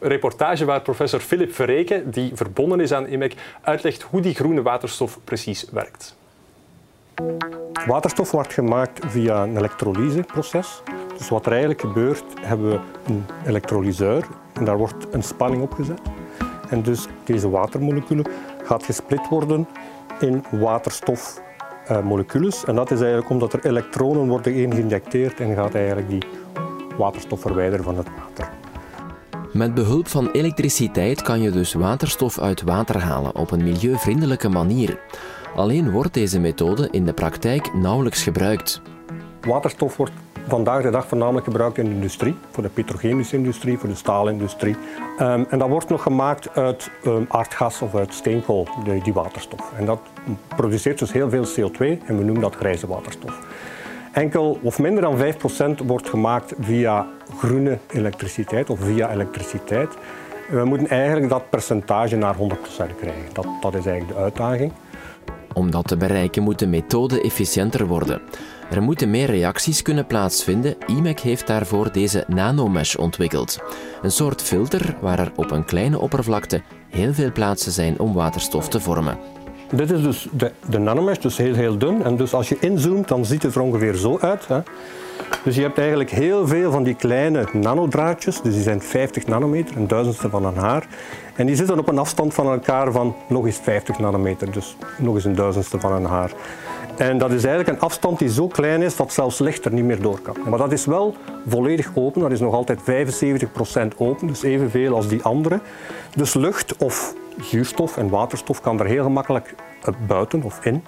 reportage 0.01 0.65
waar 0.65 0.81
professor 0.81 1.21
Philip 1.21 1.55
Verreke, 1.55 2.03
die 2.07 2.31
verbonden 2.35 2.81
is 2.81 2.93
aan 2.93 3.07
IMEC, 3.07 3.35
uitlegt 3.61 4.03
hoe 4.03 4.21
die 4.21 4.35
groene 4.35 4.63
waterstof 4.63 5.19
precies 5.25 5.67
werkt. 5.71 6.15
Waterstof 7.87 8.31
wordt 8.31 8.53
gemaakt 8.53 9.01
via 9.07 9.43
een 9.43 9.57
elektrolyseproces. 9.57 10.83
Dus 11.19 11.29
wat 11.29 11.47
er 11.47 11.53
eigenlijk 11.53 11.81
gebeurt, 11.81 12.25
hebben 12.41 12.71
we 12.71 12.81
een 13.07 13.25
elektrolyseur 13.47 14.27
en 14.53 14.65
daar 14.65 14.77
wordt 14.77 15.07
een 15.11 15.23
spanning 15.23 15.63
op 15.63 15.73
gezet. 15.73 16.01
En 16.69 16.83
dus 16.83 17.07
deze 17.25 17.51
watermoleculen 17.51 18.27
gaat 18.65 18.85
gesplit 18.85 19.29
worden 19.29 19.67
in 20.21 20.45
waterstofmoleculen. 20.51 22.53
En 22.67 22.75
dat 22.75 22.91
is 22.91 22.99
eigenlijk 22.99 23.31
omdat 23.31 23.53
er 23.53 23.67
elektronen 23.67 24.29
worden 24.29 24.55
ingeïnjecteerd 24.55 25.41
en 25.41 25.55
gaat 25.55 25.75
eigenlijk 25.75 26.09
die 26.09 26.23
waterstof 26.99 27.41
verwijderen 27.41 27.85
van 27.85 27.97
het 27.97 28.09
water. 28.19 28.49
Met 29.53 29.75
behulp 29.75 30.09
van 30.09 30.31
elektriciteit 30.31 31.23
kan 31.23 31.41
je 31.41 31.51
dus 31.51 31.73
waterstof 31.73 32.39
uit 32.39 32.63
water 32.63 33.01
halen 33.01 33.37
op 33.37 33.51
een 33.51 33.63
milieuvriendelijke 33.63 34.49
manier. 34.49 34.99
Alleen 35.55 35.91
wordt 35.91 36.15
deze 36.15 36.41
methode 36.41 36.89
in 36.91 37.05
de 37.05 37.13
praktijk 37.13 37.75
nauwelijks 37.75 38.23
gebruikt. 38.23 38.81
Waterstof 39.41 39.97
wordt 39.97 40.13
vandaag 40.49 40.83
de 40.83 40.91
dag 40.91 41.07
voornamelijk 41.07 41.45
gebruikt 41.45 41.79
in 41.79 41.85
de 41.85 41.91
industrie, 41.91 42.37
voor 42.51 42.63
de 42.63 42.69
petrochemische 42.69 43.37
industrie, 43.37 43.79
voor 43.79 43.89
de 43.89 43.95
staalindustrie. 43.95 44.77
Um, 45.21 45.47
en 45.49 45.59
dat 45.59 45.69
wordt 45.69 45.89
nog 45.89 46.03
gemaakt 46.03 46.57
uit 46.57 46.91
um, 47.07 47.27
aardgas 47.29 47.83
of 47.83 47.95
uit 47.95 48.15
steenkool, 48.15 48.69
die, 48.85 49.03
die, 49.03 49.13
waterstof. 49.13 49.73
En 49.77 49.87
dat 49.87 50.01
produceert 50.57 50.99
dus 50.99 51.13
heel 51.13 51.31
veel 51.31 51.45
CO2 51.45 51.79
en 51.79 52.19
we 52.19 52.25
noemen 52.25 52.41
dat 52.41 52.55
grijze 52.55 52.87
waterstof. 52.87 53.39
Enkel 54.13 54.59
of 54.63 54.79
minder 54.79 55.03
dan 55.03 55.19
5% 55.83 55.85
wordt 55.87 56.09
gemaakt 56.09 56.55
via 56.61 57.07
groene 57.39 57.79
elektriciteit 57.91 58.71
of 58.71 58.81
via 58.81 59.11
elektriciteit. 59.11 59.97
We 60.51 60.65
moeten 60.65 60.89
eigenlijk 60.89 61.29
dat 61.29 61.51
percentage 61.51 62.17
naar 62.17 62.35
100% 62.37 62.39
krijgen. 63.01 63.33
Dat, 63.33 63.47
dat 63.61 63.75
is 63.75 63.87
eigenlijk 63.87 64.19
de 64.19 64.23
uitdaging. 64.23 64.73
Om 65.55 65.71
dat 65.71 65.89
te 65.89 65.97
bereiken 65.97 66.43
moet 66.43 66.59
de 66.59 66.67
methode 66.67 67.21
efficiënter 67.21 67.87
worden. 67.87 68.23
Er 68.71 68.83
moeten 68.83 69.11
meer 69.11 69.27
reacties 69.27 69.83
kunnen 69.83 70.07
plaatsvinden. 70.07 70.77
IMEC 70.87 71.21
heeft 71.21 71.47
daarvoor 71.47 71.93
deze 71.93 72.25
nanomesh 72.29 72.95
ontwikkeld. 72.95 73.59
Een 74.03 74.11
soort 74.11 74.43
filter 74.43 74.97
waar 75.01 75.19
er 75.19 75.33
op 75.37 75.51
een 75.51 75.65
kleine 75.65 75.99
oppervlakte 75.99 76.63
heel 76.91 77.13
veel 77.13 77.33
plaatsen 77.33 77.73
zijn 77.73 77.99
om 77.99 78.13
waterstof 78.13 78.69
te 78.69 78.81
vormen. 78.81 79.19
Dit 79.71 79.91
is 79.91 80.03
dus 80.03 80.29
de, 80.33 80.51
de 80.69 80.79
nanomesh, 80.79 81.19
dus 81.19 81.37
heel 81.37 81.55
heel 81.55 81.79
dun. 81.79 82.03
En 82.03 82.17
dus 82.17 82.35
als 82.35 82.49
je 82.49 82.57
inzoomt, 82.61 83.09
dan 83.09 83.25
ziet 83.25 83.43
het 83.43 83.55
er 83.55 83.61
ongeveer 83.61 83.95
zo 83.95 84.19
uit. 84.21 84.47
Hè. 84.49 84.61
Dus 85.45 85.57
je 85.57 85.63
hebt 85.63 85.79
eigenlijk 85.79 86.11
heel 86.11 86.47
veel 86.47 86.71
van 86.71 86.83
die 86.83 86.95
kleine 86.95 87.45
nanodraadjes, 87.53 88.41
dus 88.41 88.55
die 88.55 88.63
zijn 88.63 88.83
50 88.83 89.27
nanometer, 89.27 89.77
een 89.77 89.89
duizendste 89.89 90.29
van 90.29 90.45
een 90.45 90.57
haar. 90.57 90.87
En 91.37 91.47
die 91.47 91.57
zitten 91.57 91.79
op 91.79 91.89
een 91.89 91.99
afstand 91.99 92.35
van 92.35 92.47
elkaar 92.47 92.93
van 92.93 93.15
nog 93.29 93.47
eens 93.47 93.59
50 93.63 93.99
nanometer, 93.99 94.53
dus 94.53 94.77
nog 94.99 95.15
eens 95.15 95.25
een 95.25 95.35
duizendste 95.35 95.81
van 95.81 95.93
een 95.93 96.05
haar. 96.05 96.33
En 96.97 97.19
dat 97.19 97.31
is 97.31 97.45
eigenlijk 97.45 97.77
een 97.77 97.87
afstand 97.87 98.19
die 98.19 98.31
zo 98.31 98.47
klein 98.47 98.83
is 98.83 98.97
dat 98.97 99.13
zelfs 99.13 99.39
licht 99.39 99.65
er 99.65 99.73
niet 99.73 99.85
meer 99.85 100.03
door 100.03 100.21
kan. 100.21 100.37
Maar 100.49 100.59
dat 100.59 100.73
is 100.73 100.85
wel 100.85 101.15
volledig 101.49 101.91
open, 101.95 102.21
dat 102.21 102.33
is 102.33 102.41
nog 102.41 102.55
altijd 102.55 102.81
75% 102.81 103.97
open, 103.97 104.27
dus 104.27 104.43
evenveel 104.43 104.95
als 104.95 105.09
die 105.09 105.23
andere. 105.23 105.61
Dus 106.17 106.35
lucht 106.35 106.77
of 106.77 107.15
zuurstof 107.41 107.97
en 107.97 108.09
waterstof 108.09 108.61
kan 108.61 108.81
er 108.81 108.87
heel 108.87 109.03
gemakkelijk 109.03 109.55
buiten 110.07 110.43
of 110.43 110.65
in. 110.65 110.85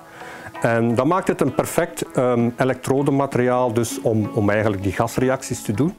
En 0.61 0.95
dat 0.95 1.07
maakt 1.07 1.29
het 1.29 1.41
een 1.41 1.55
perfect 1.55 2.05
um, 2.17 2.55
elektrodemateriaal 2.57 3.73
dus 3.73 4.01
om, 4.01 4.31
om 4.35 4.51
eigenlijk 4.51 4.83
die 4.83 4.93
gasreacties 4.93 5.63
te 5.63 5.73
doen. 5.73 5.95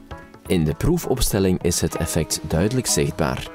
In 0.46 0.64
de 0.64 0.74
proefopstelling 0.74 1.62
is 1.62 1.80
het 1.80 1.96
effect 1.96 2.40
duidelijk 2.42 2.86
zichtbaar. 2.86 3.50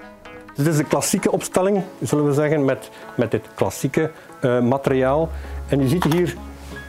Dit 0.55 0.67
is 0.67 0.77
de 0.77 0.83
klassieke 0.83 1.31
opstelling, 1.31 1.81
zullen 2.01 2.25
we 2.25 2.33
zeggen, 2.33 2.65
met, 2.65 2.89
met 3.15 3.31
dit 3.31 3.47
klassieke 3.55 4.11
uh, 4.41 4.61
materiaal. 4.61 5.29
En 5.67 5.79
je 5.79 5.87
ziet 5.87 6.03
hier 6.03 6.35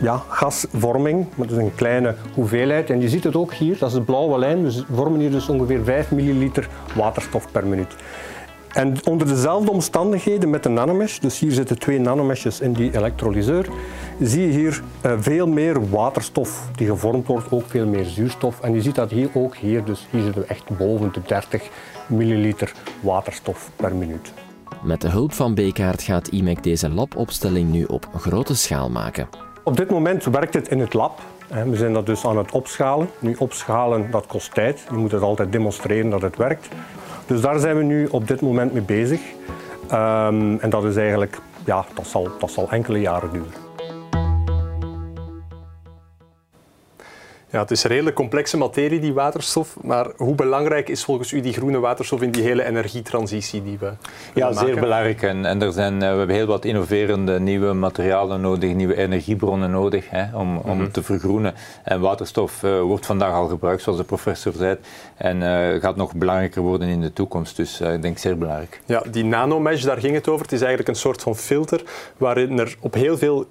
ja, 0.01 0.23
gasvorming, 0.29 1.27
dat 1.35 1.51
is 1.51 1.57
een 1.57 1.75
kleine 1.75 2.15
hoeveelheid. 2.35 2.91
En 2.91 3.01
je 3.01 3.09
ziet 3.09 3.25
het 3.25 3.37
ook 3.37 3.53
hier, 3.53 3.79
dat 3.79 3.89
is 3.89 3.95
de 3.95 4.03
blauwe 4.03 4.39
lijn. 4.39 4.65
We 4.65 4.85
vormen 4.93 5.21
hier 5.21 5.31
dus 5.31 5.49
ongeveer 5.49 5.85
5 5.85 6.11
milliliter 6.11 6.69
waterstof 6.95 7.51
per 7.51 7.67
minuut. 7.67 7.97
En 8.75 8.95
onder 9.05 9.27
dezelfde 9.27 9.71
omstandigheden 9.71 10.51
met 10.51 10.63
de 10.63 10.69
nanomesh, 10.69 11.19
dus 11.19 11.39
hier 11.39 11.53
zitten 11.53 11.79
twee 11.79 12.01
nanomeshes 12.01 12.61
in 12.61 12.73
die 12.73 12.97
elektrolyseur, 12.97 13.69
zie 14.21 14.47
je 14.47 14.53
hier 14.53 14.83
uh, 15.07 15.13
veel 15.19 15.47
meer 15.47 15.91
waterstof 15.91 16.69
die 16.77 16.87
gevormd 16.87 17.27
wordt, 17.27 17.51
ook 17.51 17.67
veel 17.67 17.87
meer 17.87 18.05
zuurstof. 18.05 18.61
En 18.61 18.75
je 18.75 18.83
ziet 18.83 18.95
dat 18.95 19.11
hier 19.11 19.29
ook 19.35 19.57
hier, 19.57 19.85
dus 19.85 20.07
hier 20.11 20.23
zitten 20.23 20.43
we 20.43 20.49
echt 20.49 20.77
boven 20.77 21.13
de 21.13 21.21
30 21.27 21.63
milliliter 22.07 22.73
waterstof 23.01 23.71
per 23.77 23.95
minuut. 23.95 24.33
Met 24.83 25.01
de 25.01 25.09
hulp 25.09 25.33
van 25.33 25.55
Bekaert 25.55 26.03
gaat 26.03 26.29
IMEC 26.29 26.63
deze 26.63 26.91
labopstelling 26.91 27.71
nu 27.71 27.85
op 27.85 28.09
grote 28.17 28.57
schaal 28.57 28.91
maken. 28.91 29.29
Op 29.65 29.77
dit 29.77 29.91
moment 29.91 30.25
werkt 30.25 30.55
het 30.55 30.69
in 30.69 30.81
het 30.81 30.95
lab. 30.95 31.21
We 31.65 31.77
zijn 31.77 31.93
dat 31.93 32.07
dus 32.07 32.27
aan 32.27 32.39
het 32.39 32.53
opschalen. 32.53 33.09
Nu 33.19 33.35
opschalen, 33.39 34.11
dat 34.11 34.27
kost 34.27 34.55
tijd. 34.55 34.85
Je 34.91 34.97
moet 34.97 35.13
het 35.13 35.23
altijd 35.23 35.53
demonstreren 35.53 36.11
dat 36.11 36.23
het 36.23 36.37
werkt. 36.37 36.69
Dus 37.27 37.41
daar 37.41 37.59
zijn 37.59 37.77
we 37.77 37.83
nu 37.83 38.07
op 38.07 38.29
dit 38.29 38.41
moment 38.41 38.73
mee 38.73 38.83
bezig. 38.83 39.21
Um, 39.93 40.59
en 40.59 40.71
dat 40.71 40.85
is 40.85 40.97
eigenlijk, 40.97 41.39
ja, 41.65 41.85
dat 41.95 42.07
zal, 42.07 42.29
dat 42.39 42.51
zal 42.51 42.71
enkele 42.71 43.01
jaren 43.01 43.33
duren. 43.33 43.64
Ja, 47.55 47.61
het 47.61 47.71
is 47.71 47.85
een 47.85 47.91
hele 47.91 48.13
complexe 48.13 48.57
materie, 48.57 49.01
die 49.01 49.13
waterstof. 49.13 49.77
Maar 49.83 50.07
hoe 50.17 50.35
belangrijk 50.35 50.89
is 50.89 51.05
volgens 51.05 51.33
u 51.33 51.41
die 51.41 51.53
groene 51.53 51.79
waterstof 51.79 52.23
in 52.23 52.31
die 52.31 52.43
hele 52.43 52.65
energietransitie 52.65 53.63
die 53.63 53.79
we 53.79 53.93
Ja, 54.35 54.53
zeer 54.53 54.81
belangrijk. 54.81 55.23
En, 55.23 55.45
en 55.45 55.63
er 55.63 55.73
zijn, 55.73 56.03
eh, 56.03 56.11
we 56.11 56.19
hebben 56.19 56.37
heel 56.37 56.47
wat 56.47 56.65
innoverende 56.65 57.41
nieuwe 57.41 57.73
materialen 57.73 58.41
nodig, 58.41 58.75
nieuwe 58.75 58.97
energiebronnen 58.97 59.71
nodig 59.71 60.11
hè, 60.11 60.37
om, 60.37 60.57
om 60.57 60.79
mhm. 60.79 60.91
te 60.91 61.03
vergroenen. 61.03 61.55
En 61.85 62.01
waterstof 62.01 62.63
uh, 62.63 62.81
wordt 62.81 63.07
vandaag 63.07 63.33
al 63.33 63.47
gebruikt, 63.49 63.83
zoals 63.83 63.99
de 63.99 64.05
professor 64.05 64.53
zei. 64.53 64.77
En 65.17 65.41
uh, 65.41 65.81
gaat 65.81 65.97
nog 65.97 66.15
belangrijker 66.15 66.63
worden 66.63 66.89
in 66.89 67.01
de 67.01 67.13
toekomst. 67.13 67.57
Dus 67.57 67.81
ik 67.81 68.03
denk 68.03 68.19
zeer 68.19 68.39
belangrijk. 68.39 68.81
Ja, 68.85 69.03
die 69.11 69.25
nanomesh, 69.25 69.83
daar 69.83 69.99
ging 69.99 70.15
het 70.15 70.29
over. 70.29 70.43
Het 70.43 70.53
is 70.53 70.61
eigenlijk 70.61 70.89
een 70.89 71.01
soort 71.01 71.23
van 71.23 71.37
filter 71.37 71.83
waarin 72.17 72.59
er 72.59 72.77
op 72.81 72.95
heel 72.95 73.19
veel 73.19 73.47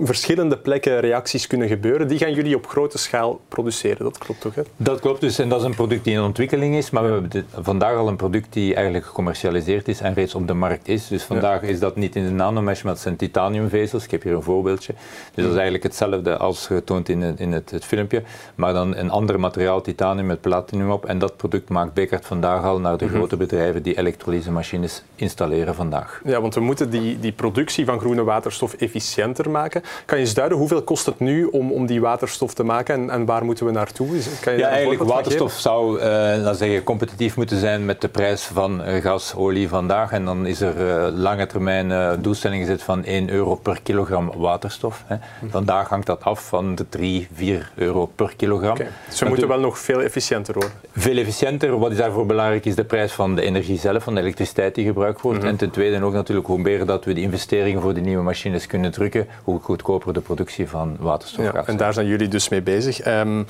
verschillende 0.00 0.58
plekken 0.58 1.00
reacties 1.00 1.46
kunnen 1.46 1.68
gebeuren. 1.68 2.08
Die 2.08 2.18
gaan 2.18 2.32
jullie 2.32 2.56
op 2.56 2.66
grote 2.66 2.98
schaal 2.98 3.40
produceren, 3.48 4.04
dat 4.04 4.18
klopt 4.18 4.40
toch? 4.40 4.54
Hè? 4.54 4.62
Dat 4.76 5.00
klopt 5.00 5.20
dus 5.20 5.38
en 5.38 5.48
dat 5.48 5.60
is 5.60 5.66
een 5.66 5.74
product 5.74 6.04
die 6.04 6.14
in 6.14 6.20
ontwikkeling 6.20 6.76
is, 6.76 6.90
maar 6.90 7.02
we 7.02 7.10
hebben 7.10 7.46
vandaag 7.52 7.96
al 7.96 8.08
een 8.08 8.16
product 8.16 8.52
die 8.52 8.74
eigenlijk 8.74 9.06
gecommercialiseerd 9.06 9.88
is 9.88 10.00
en 10.00 10.14
reeds 10.14 10.34
op 10.34 10.46
de 10.46 10.54
markt 10.54 10.88
is. 10.88 11.08
Dus 11.08 11.22
vandaag 11.22 11.62
is 11.62 11.80
dat 11.80 11.96
niet 11.96 12.16
in 12.16 12.24
de 12.24 12.30
nanomesh, 12.30 12.82
maar 12.82 12.92
het 12.92 13.02
zijn 13.02 13.16
titaniumvezels. 13.16 14.04
Ik 14.04 14.10
heb 14.10 14.22
hier 14.22 14.34
een 14.34 14.42
voorbeeldje. 14.42 14.92
Dus 15.34 15.44
dat 15.44 15.44
is 15.44 15.52
eigenlijk 15.52 15.82
hetzelfde 15.82 16.36
als 16.36 16.66
getoond 16.66 17.08
in, 17.08 17.22
het, 17.22 17.40
in 17.40 17.52
het, 17.52 17.70
het, 17.70 17.84
filmpje, 17.84 18.22
maar 18.54 18.72
dan 18.72 18.96
een 18.96 19.10
ander 19.10 19.40
materiaal, 19.40 19.80
titanium 19.80 20.26
met 20.26 20.40
platinum 20.40 20.90
op. 20.90 21.06
En 21.06 21.18
dat 21.18 21.36
product 21.36 21.68
maakt 21.68 21.92
Bekaert 21.94 22.26
vandaag 22.26 22.64
al 22.64 22.80
naar 22.80 22.98
de 22.98 23.04
mhm. 23.04 23.14
grote 23.14 23.36
bedrijven 23.36 23.82
die 23.82 23.98
elektrolysemachines 23.98 25.02
installeren 25.14 25.74
vandaag. 25.74 26.20
Ja, 26.24 26.40
want 26.40 26.54
we 26.54 26.60
moeten 26.60 26.90
die, 26.90 27.18
die 27.18 27.32
productie 27.32 27.84
van 27.84 28.00
groene 28.00 28.24
waterstof 28.24 28.74
efficiënter 28.74 29.50
maken. 29.50 29.77
Kan 30.04 30.18
je 30.18 30.24
eens 30.24 30.34
duiden 30.34 30.58
hoeveel 30.58 30.82
kost 30.82 31.06
het 31.06 31.18
nu 31.18 31.44
om, 31.44 31.72
om 31.72 31.86
die 31.86 32.00
waterstof 32.00 32.54
te 32.54 32.62
maken 32.62 32.94
en, 32.94 33.10
en 33.10 33.24
waar 33.24 33.44
moeten 33.44 33.66
we 33.66 33.72
naartoe? 33.72 34.08
Kan 34.40 34.52
je 34.52 34.58
ja, 34.58 34.68
eigenlijk 34.68 35.02
waterstof 35.02 35.52
zou 35.52 35.98
uh, 35.98 36.04
zeggen, 36.52 36.82
competitief 36.82 37.36
moeten 37.36 37.58
zijn 37.58 37.84
met 37.84 38.00
de 38.00 38.08
prijs 38.08 38.42
van 38.42 38.88
uh, 38.88 39.02
gas, 39.02 39.34
olie 39.34 39.68
vandaag. 39.68 40.12
En 40.12 40.24
dan 40.24 40.46
is 40.46 40.60
er 40.60 40.74
uh, 40.80 41.18
lange 41.18 41.46
termijn 41.46 42.22
doelstelling 42.22 42.62
gezet 42.62 42.82
van 42.82 43.04
1 43.04 43.30
euro 43.30 43.54
per 43.54 43.80
kilogram 43.82 44.32
waterstof. 44.36 45.04
Hè. 45.06 45.16
Mhm. 45.16 45.50
Vandaag 45.50 45.88
hangt 45.88 46.06
dat 46.06 46.24
af 46.24 46.48
van 46.48 46.74
de 46.74 46.88
3, 46.88 47.28
4 47.32 47.72
euro 47.74 48.06
per 48.06 48.32
kilogram. 48.36 48.70
Okay. 48.70 48.88
Dus 49.08 49.20
we 49.20 49.28
moeten 49.28 49.48
wel 49.48 49.60
nog 49.60 49.78
veel 49.78 50.02
efficiënter 50.02 50.54
worden? 50.54 50.72
Veel 50.92 51.16
efficiënter. 51.16 51.78
Wat 51.78 51.90
is 51.90 51.96
daarvoor 51.96 52.26
belangrijk 52.26 52.64
is 52.64 52.74
de 52.74 52.84
prijs 52.84 53.12
van 53.12 53.34
de 53.34 53.42
energie 53.42 53.78
zelf, 53.78 54.02
van 54.02 54.14
de 54.14 54.20
elektriciteit 54.20 54.74
die 54.74 54.84
gebruikt 54.84 55.20
wordt. 55.20 55.38
Mhm. 55.38 55.48
En 55.48 55.56
ten 55.56 55.70
tweede 55.70 56.04
ook 56.04 56.12
natuurlijk 56.12 56.46
hoe 56.46 56.58
meer 56.58 56.86
dat 56.86 57.04
we 57.04 57.12
de 57.12 57.20
investeringen 57.20 57.82
voor 57.82 57.94
de 57.94 58.00
nieuwe 58.00 58.22
machines 58.22 58.66
kunnen 58.66 58.90
drukken, 58.90 59.26
hoe 59.44 59.60
goedkoper 59.68 60.12
de 60.12 60.20
productie 60.20 60.68
van 60.68 60.96
waterstof 61.00 61.44
ja, 61.44 61.66
En 61.66 61.76
daar 61.76 61.92
zijn 61.92 62.06
jullie 62.06 62.28
dus 62.28 62.48
mee 62.48 62.62
bezig. 62.62 63.06
Um, 63.06 63.46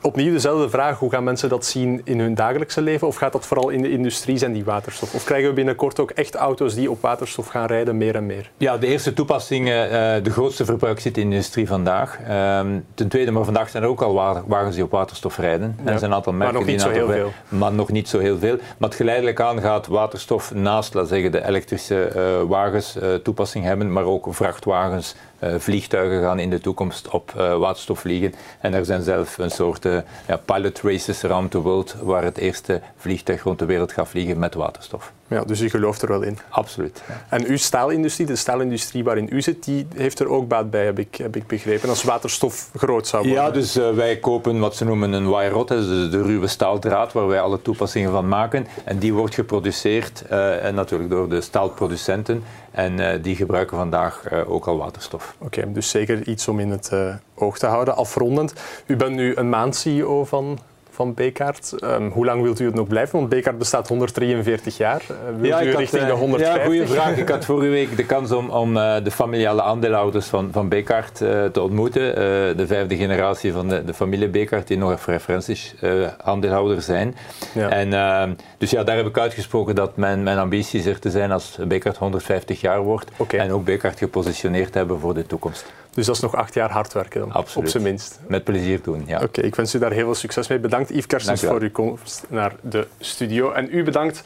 opnieuw 0.00 0.32
dezelfde 0.32 0.68
vraag, 0.68 0.98
hoe 0.98 1.10
gaan 1.10 1.24
mensen 1.24 1.48
dat 1.48 1.64
zien 1.64 2.00
in 2.04 2.20
hun 2.20 2.34
dagelijkse 2.34 2.80
leven? 2.80 3.06
Of 3.06 3.16
gaat 3.16 3.32
dat 3.32 3.46
vooral 3.46 3.68
in 3.68 3.82
de 3.82 3.90
industrie 3.90 4.38
zijn, 4.38 4.52
die 4.52 4.64
waterstof? 4.64 5.14
Of 5.14 5.24
krijgen 5.24 5.48
we 5.48 5.54
binnenkort 5.54 6.00
ook 6.00 6.10
echt 6.10 6.34
auto's 6.34 6.74
die 6.74 6.90
op 6.90 7.02
waterstof 7.02 7.46
gaan 7.46 7.66
rijden, 7.66 7.96
meer 7.96 8.14
en 8.14 8.26
meer? 8.26 8.50
Ja, 8.56 8.78
de 8.78 8.86
eerste 8.86 9.12
toepassingen, 9.12 9.86
uh, 9.86 10.24
de 10.24 10.30
grootste 10.30 10.64
verbruik 10.64 11.00
zit 11.00 11.16
in 11.16 11.28
de 11.28 11.34
industrie 11.34 11.66
vandaag. 11.66 12.18
Um, 12.60 12.84
ten 12.94 13.08
tweede, 13.08 13.30
maar 13.30 13.44
vandaag 13.44 13.68
zijn 13.68 13.82
er 13.82 13.88
ook 13.88 14.02
al 14.02 14.42
wagens 14.46 14.74
die 14.74 14.84
op 14.84 14.90
waterstof 14.90 15.38
rijden. 15.38 15.76
Ja. 15.84 15.92
Er 15.92 15.98
zijn 15.98 16.10
een 16.10 16.16
aantal 16.16 16.32
merken 16.32 16.54
maar 16.54 16.64
nog 16.64 16.72
niet 16.72 16.82
zo 16.82 16.90
heel 16.90 17.08
veel. 17.08 17.32
Maar 17.48 17.72
nog 17.72 17.90
niet 17.90 18.08
zo 18.08 18.18
heel 18.18 18.38
veel. 18.38 18.56
Maar 18.56 18.88
het 18.88 18.98
geleidelijk 18.98 19.40
aan 19.40 19.60
gaat 19.60 19.86
waterstof 19.86 20.54
naast, 20.54 20.94
laat 20.94 21.08
zeggen, 21.08 21.32
de 21.32 21.46
elektrische 21.46 22.12
uh, 22.16 22.48
wagens 22.48 22.96
uh, 22.96 23.14
toepassing 23.14 23.64
hebben, 23.64 23.92
maar 23.92 24.04
ook 24.04 24.26
vrachtwagens, 24.30 25.14
vliegtuigen 25.40 26.22
gaan 26.22 26.38
in 26.38 26.50
de 26.50 26.60
toekomst 26.60 27.08
op 27.08 27.34
uh, 27.36 27.56
waterstof 27.56 28.00
vliegen. 28.00 28.34
En 28.60 28.74
er 28.74 28.84
zijn 28.84 29.02
zelf 29.02 29.38
een 29.38 29.50
soort 29.50 29.84
uh, 29.84 29.98
ja, 30.26 30.36
pilot 30.36 30.80
races 30.80 31.24
around 31.24 31.50
the 31.50 31.60
world 31.60 31.96
waar 32.02 32.24
het 32.24 32.38
eerste 32.38 32.80
vliegtuig 32.96 33.42
rond 33.42 33.58
de 33.58 33.64
wereld 33.64 33.92
gaat 33.92 34.08
vliegen 34.08 34.38
met 34.38 34.54
waterstof. 34.54 35.12
Ja, 35.28 35.44
dus 35.44 35.60
u 35.60 35.70
gelooft 35.70 36.02
er 36.02 36.08
wel 36.08 36.22
in? 36.22 36.38
Absoluut. 36.48 37.02
En 37.28 37.46
uw 37.46 37.56
staalindustrie, 37.56 38.26
de 38.26 38.36
staalindustrie 38.36 39.04
waarin 39.04 39.28
u 39.32 39.42
zit, 39.42 39.64
die 39.64 39.86
heeft 39.94 40.20
er 40.20 40.28
ook 40.28 40.48
baat 40.48 40.70
bij, 40.70 40.84
heb 40.84 40.98
ik, 40.98 41.14
heb 41.14 41.36
ik 41.36 41.46
begrepen, 41.46 41.88
als 41.88 42.02
waterstof 42.02 42.70
groot 42.76 43.06
zou 43.06 43.22
worden? 43.22 43.42
Ja, 43.42 43.50
dus 43.50 43.74
wij 43.74 44.18
kopen 44.18 44.58
wat 44.58 44.76
ze 44.76 44.84
noemen 44.84 45.12
een 45.12 45.28
wire 45.28 45.48
rod, 45.48 45.68
dus 45.68 46.10
de 46.10 46.22
ruwe 46.22 46.46
staaldraad 46.46 47.12
waar 47.12 47.26
wij 47.26 47.40
alle 47.40 47.62
toepassingen 47.62 48.10
van 48.10 48.28
maken. 48.28 48.66
En 48.84 48.98
die 48.98 49.14
wordt 49.14 49.34
geproduceerd 49.34 50.22
en 50.62 50.74
natuurlijk 50.74 51.10
door 51.10 51.28
de 51.28 51.40
staalproducenten. 51.40 52.42
En 52.70 52.98
uh, 52.98 53.10
die 53.22 53.36
gebruiken 53.36 53.76
vandaag 53.76 54.22
ook 54.46 54.66
al 54.66 54.76
waterstof. 54.76 55.34
Oké, 55.38 55.72
dus 55.72 55.90
zeker 55.90 56.28
iets 56.28 56.48
om 56.48 56.60
in 56.60 56.70
het 56.70 56.92
oog 57.34 57.58
te 57.58 57.66
houden. 57.66 57.96
Afrondend, 57.96 58.52
u 58.86 58.96
bent 58.96 59.14
nu 59.14 59.36
een 59.36 59.48
maand 59.48 59.76
CEO 59.76 60.24
van 60.24 60.58
van 60.98 61.14
Bekaert. 61.14 61.74
Um, 61.84 62.10
hoe 62.10 62.24
lang 62.24 62.42
wilt 62.42 62.60
u 62.60 62.64
het 62.64 62.74
nog 62.74 62.86
blijven? 62.86 63.18
Want 63.18 63.28
Bekaert 63.30 63.58
bestaat 63.58 63.88
143 63.88 64.76
jaar. 64.76 65.02
Uh, 65.10 65.16
wilt 65.40 65.46
ja, 65.46 65.62
u 65.62 65.76
richting 65.76 66.02
had, 66.02 66.10
de 66.10 66.16
150? 66.16 66.62
Ja, 66.62 66.68
goede 66.68 66.86
vraag. 66.94 67.16
Ik 67.16 67.28
had 67.28 67.44
vorige 67.44 67.70
week 67.70 67.96
de 67.96 68.06
kans 68.06 68.32
om, 68.32 68.50
om 68.50 68.76
uh, 68.76 68.96
de 69.04 69.10
familiale 69.10 69.62
aandeelhouders 69.62 70.26
van, 70.26 70.48
van 70.52 70.68
Bekaert 70.68 71.16
te 71.52 71.60
ontmoeten. 71.60 72.14
de 72.56 72.66
vijfde 72.66 72.96
generatie 72.96 73.52
van 73.52 73.68
de, 73.68 73.84
de 73.84 73.94
familie 73.94 74.28
Bekaert, 74.28 74.66
die 74.66 74.78
nog 74.78 75.04
referenties 75.06 75.74
aandeelhouder 76.22 76.82
zijn. 76.82 77.16
Ja. 77.54 77.68
En, 77.68 77.92
ehm, 77.92 78.32
dus 78.58 78.70
ja, 78.70 78.84
daar 78.84 78.96
heb 78.96 79.06
ik 79.06 79.18
uitgesproken 79.18 79.74
dat 79.74 79.96
mijn, 79.96 80.22
mijn 80.22 80.38
ambitie 80.38 80.80
is 80.80 80.86
er 80.86 80.98
te 80.98 81.10
zijn 81.10 81.32
als 81.32 81.58
Bekaert 81.68 81.96
150 81.96 82.60
jaar 82.60 82.80
wordt. 82.80 83.10
Okay. 83.16 83.40
En 83.40 83.52
ook 83.52 83.64
Bekaert 83.64 83.98
gepositioneerd 83.98 84.74
hebben 84.74 85.00
voor 85.00 85.14
de 85.14 85.26
toekomst. 85.26 85.66
Dus 85.98 86.06
dat 86.06 86.16
is 86.16 86.22
nog 86.22 86.34
acht 86.34 86.54
jaar 86.54 86.70
hard 86.70 86.92
werken 86.92 87.20
dan, 87.20 87.32
Absoluut. 87.32 87.64
op 87.64 87.70
zijn 87.70 87.82
minst. 87.82 88.20
Met 88.26 88.44
plezier 88.44 88.82
doen, 88.82 89.02
ja. 89.06 89.20
Oké, 89.22 89.40
ik 89.40 89.54
wens 89.54 89.74
u 89.74 89.78
daar 89.78 89.90
heel 89.90 90.04
veel 90.04 90.14
succes 90.14 90.48
mee. 90.48 90.58
Bedankt 90.58 90.90
Yves 90.90 91.06
Kersens 91.06 91.44
voor 91.44 91.60
uw 91.60 91.70
komst 91.70 92.26
naar 92.28 92.54
de 92.60 92.86
studio. 92.98 93.52
En 93.52 93.68
u 93.70 93.82
bedankt 93.82 94.22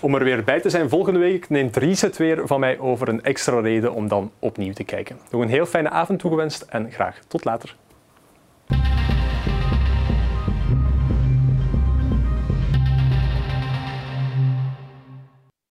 om 0.00 0.14
er 0.14 0.24
weer 0.24 0.44
bij 0.44 0.60
te 0.60 0.70
zijn. 0.70 0.88
Volgende 0.88 1.18
week 1.18 1.48
neemt 1.48 1.76
Reset 1.76 2.16
weer 2.16 2.46
van 2.46 2.60
mij 2.60 2.78
over 2.78 3.08
een 3.08 3.22
extra 3.22 3.60
reden 3.60 3.92
om 3.94 4.08
dan 4.08 4.30
opnieuw 4.38 4.72
te 4.72 4.84
kijken. 4.84 5.18
Nog 5.30 5.42
een 5.42 5.48
heel 5.48 5.66
fijne 5.66 5.90
avond 5.90 6.18
toegewenst 6.18 6.62
en 6.68 6.92
graag 6.92 7.18
tot 7.28 7.44
later. 7.44 7.76